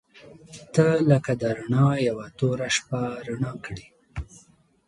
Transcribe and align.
•ته 0.73 0.85
لکه 1.09 1.31
د 1.41 1.43
رڼا 1.57 1.87
یوه 2.07 2.25
توره 2.37 2.69
شپه 2.75 3.01
رڼا 3.27 3.51
کړې. 3.65 3.85